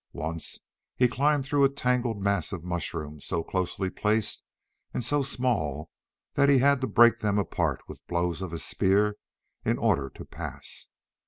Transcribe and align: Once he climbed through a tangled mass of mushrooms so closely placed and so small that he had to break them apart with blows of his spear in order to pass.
Once 0.13 0.57
he 0.97 1.07
climbed 1.07 1.45
through 1.45 1.63
a 1.63 1.69
tangled 1.69 2.19
mass 2.19 2.51
of 2.51 2.63
mushrooms 2.63 3.23
so 3.23 3.43
closely 3.43 3.87
placed 3.87 4.43
and 4.95 5.03
so 5.05 5.21
small 5.21 5.91
that 6.33 6.49
he 6.49 6.57
had 6.57 6.81
to 6.81 6.87
break 6.87 7.19
them 7.19 7.37
apart 7.37 7.83
with 7.87 8.07
blows 8.07 8.41
of 8.41 8.49
his 8.49 8.63
spear 8.63 9.17
in 9.63 9.77
order 9.77 10.09
to 10.09 10.25
pass. 10.25 10.89